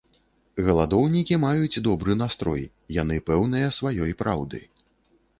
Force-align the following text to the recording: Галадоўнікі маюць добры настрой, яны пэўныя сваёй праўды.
Галадоўнікі 0.67 1.35
маюць 1.43 1.81
добры 1.87 2.15
настрой, 2.21 2.63
яны 3.01 3.17
пэўныя 3.27 3.67
сваёй 3.79 4.11
праўды. 4.23 4.63